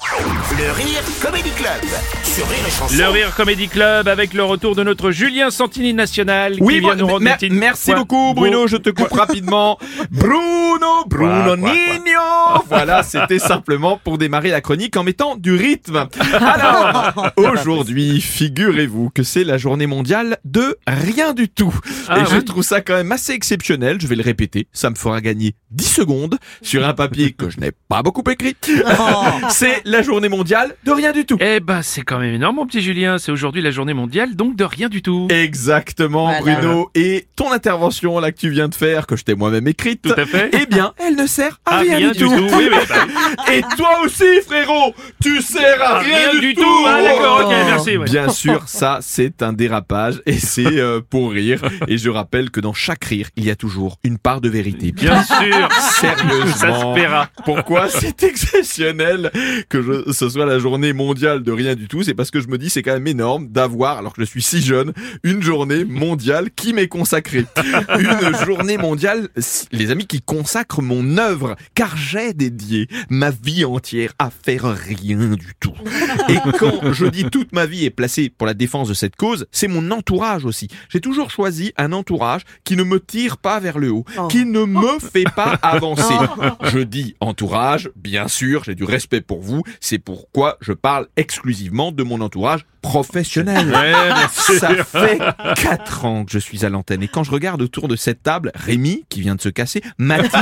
[0.00, 0.37] Oh!
[0.58, 1.70] Le Rire Comedy Club
[2.24, 2.94] sur Rire et Chanson.
[2.96, 6.90] Le Rire Comedy Club avec le retour de notre Julien Santini national qui Oui, vient
[6.94, 9.78] bon, nous rendre mer- merci Quoi beaucoup Bruno, je te coupe rapidement.
[10.10, 11.72] Bruno, Bruno Quoi, quoi, quoi.
[11.72, 12.20] Nino
[12.68, 16.08] Voilà, c'était simplement pour démarrer la chronique en mettant du rythme.
[16.40, 21.74] Alors, aujourd'hui, figurez-vous que c'est la journée mondiale de rien du tout.
[22.08, 24.96] Ah Et je trouve ça quand même assez exceptionnel, je vais le répéter, ça me
[24.96, 28.56] fera gagner 10 secondes sur un papier que je n'ai pas beaucoup écrit.
[29.50, 30.47] c'est la journée mondiale
[30.84, 31.36] de rien du tout.
[31.40, 33.18] Eh ben, c'est quand même énorme, mon petit Julien.
[33.18, 35.28] C'est aujourd'hui la journée mondiale, donc de rien du tout.
[35.30, 36.56] Exactement, Voilà.
[36.60, 36.90] Bruno.
[36.94, 40.14] Et ton intervention là que tu viens de faire, que je t'ai moi-même écrite, Tout
[40.16, 40.50] à fait.
[40.52, 42.30] eh bien, elle ne sert à rien, du tout.
[42.32, 43.52] Oui, bah.
[43.52, 46.84] Et toi aussi, frérot, tu sers à rien, Rien du tout.
[46.86, 47.96] Ah, d'accord, ok, merci.
[47.96, 48.04] ouais.
[48.06, 51.60] Bien sûr, ça c'est un dérapage et c'est euh, pour rire.
[51.88, 54.92] Et je rappelle que dans chaque rire, il y a toujours une part de vérité.
[54.92, 55.68] Bien sûr.
[55.80, 56.46] Sérieusement.
[56.56, 57.28] Ça se paiera.
[57.44, 58.22] Pourquoi c'est
[58.68, 59.30] exceptionnel
[59.68, 62.48] que je, ce soit la journée mondiale de rien du tout C'est parce que je
[62.48, 65.84] me dis c'est quand même énorme d'avoir, alors que je suis si jeune, une journée
[65.84, 67.44] mondiale qui m'est consacrée.
[67.98, 69.28] Une journée mondiale,
[69.72, 75.30] les amis, qui consacre mon œuvre, car j'ai dédié ma vie entière à faire rien
[75.30, 75.74] du tout.
[76.28, 79.46] Et quand je dis toute ma vie est placée pour la défense de cette cause,
[79.52, 80.68] c'est mon entourage aussi.
[80.88, 84.64] J'ai toujours choisi un entourage qui ne me tire pas vers le haut, qui ne
[84.64, 86.14] me fait pas avancer.
[86.64, 89.98] Je dis entourage, bien sûr, j'ai du respect pour vous, c'est
[90.32, 93.68] pourquoi je parle exclusivement de mon entourage professionnel.
[93.68, 93.92] Ouais.
[94.28, 95.18] Ça fait
[95.56, 98.52] quatre ans que je suis à l'antenne et quand je regarde autour de cette table,
[98.54, 100.32] Rémi qui vient de se casser, Mathilde,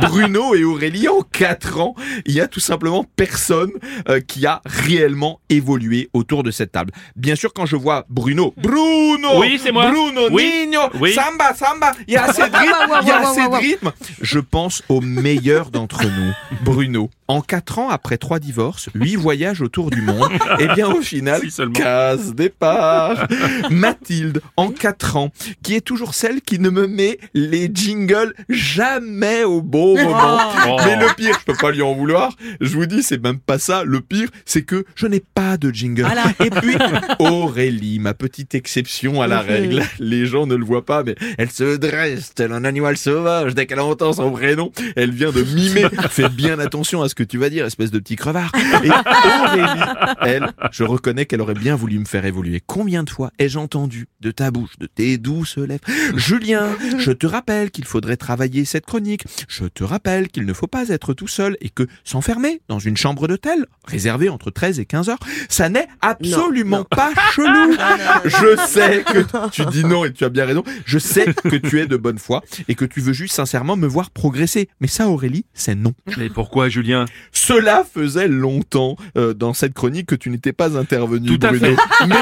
[0.00, 1.94] Bruno et Aurélie en quatre ans,
[2.26, 3.70] il y a tout simplement personne
[4.08, 6.92] euh, qui a réellement évolué autour de cette table.
[7.16, 9.90] Bien sûr, quand je vois Bruno, Bruno, Oui, c'est moi.
[9.90, 10.50] Bruno, Oui.
[10.66, 11.12] Nino, Oui.
[11.12, 13.92] Samba, Samba, il y a assez de rythme, il y a assez de rythme.
[14.20, 16.32] Je pense au meilleur d'entre nous,
[16.64, 17.10] Bruno.
[17.28, 20.28] En quatre ans après trois divorces, huit voyages autour du monde,
[20.58, 23.26] et bien au final, Si case départ.
[23.70, 25.30] Mathilde, en quatre ans,
[25.62, 30.38] qui est toujours celle qui ne me met les jingles jamais au bon moment.
[30.68, 30.76] Oh.
[30.84, 32.32] Mais le pire, je peux pas lui en vouloir.
[32.60, 33.84] Je vous dis, c'est même pas ça.
[33.84, 36.06] Le pire, c'est que je n'ai pas de jingle.
[36.44, 36.76] Et puis,
[37.18, 39.82] Aurélie, ma petite exception à la règle.
[39.98, 43.66] Les gens ne le voient pas, mais elle se dresse tel un animal sauvage dès
[43.66, 44.72] qu'elle entend son prénom.
[44.96, 45.86] Elle vient de mimer.
[46.10, 48.52] Fais bien attention à ce que tu vas dire, espèce de petit crevard.
[48.84, 49.80] Et Aurélie,
[50.22, 52.60] elle, je reconnais qu'elle aurait bien voulu me faire évoluer.
[52.66, 55.84] Combien de fois ai-je entendu de ta bouche, de tes douces lèvres,
[56.16, 56.68] Julien,
[56.98, 59.24] je te rappelle qu'il faudrait travailler cette chronique.
[59.48, 62.96] Je te rappelle qu'il ne faut pas être tout seul et que s'enfermer dans une
[62.96, 65.18] chambre d'hôtel réservée entre 13 et 15 heures,
[65.48, 67.76] ça n'est absolument pas chelou.
[68.24, 70.62] Je sais que tu dis non et tu as bien raison.
[70.84, 73.86] Je sais que tu es de bonne foi et que tu veux juste sincèrement me
[73.86, 74.68] voir progresser.
[74.80, 75.92] Mais ça, Aurélie, c'est non.
[76.16, 77.06] Mais pourquoi, Julien?
[77.32, 81.76] Cela faisait longtemps euh, dans cette chronique que tu n'étais pas intervenu, Tout à Bruno.
[82.08, 82.14] Mais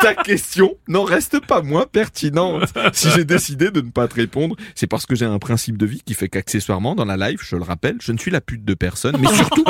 [0.00, 2.72] ta question n'en reste pas moins pertinente.
[2.92, 5.86] Si j'ai décidé de ne pas te répondre, c'est parce que j'ai un principe de
[5.86, 8.64] vie qui fait qu'accessoirement, dans la live, je le rappelle, je ne suis la pute
[8.64, 9.64] de personne, mais surtout,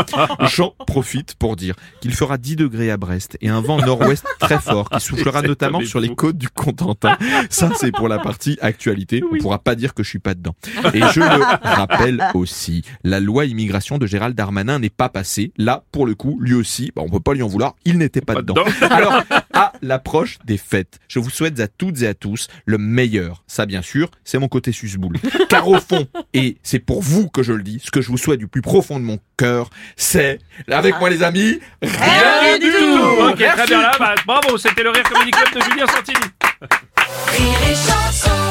[0.55, 4.59] j'en profite pour dire qu'il fera 10 degrés à Brest et un vent nord-ouest très
[4.59, 7.17] fort qui soufflera notamment sur les côtes du Contentin.
[7.50, 9.22] Ça, c'est pour la partie actualité.
[9.33, 10.55] On pourra pas dire que je suis pas dedans.
[10.94, 15.53] Et je le rappelle aussi, la loi immigration de Gérald Darmanin n'est pas passée.
[15.56, 18.21] Là, pour le coup, lui aussi, bah, on peut pas lui en vouloir, il n'était
[18.21, 18.55] pas, Pas dedans.
[18.65, 18.87] dedans.
[18.91, 19.22] Alors,
[19.53, 19.72] à
[20.45, 23.45] des fêtes, je vous souhaite à toutes et à tous le meilleur.
[23.47, 25.17] Ça, bien sûr, c'est mon côté susboule.
[25.49, 28.19] Car au fond, et c'est pour vous que je le dis, ce que je vous
[28.19, 30.39] souhaite du plus profond de mon cœur, c'est,
[30.71, 33.23] avec moi les amis, rien, du tout.
[33.23, 33.93] Ok, très bien là.
[33.99, 36.26] Bah, bravo, c'était le Rire Comedy Club de Julien Santini.
[37.32, 38.48] Rire et chanson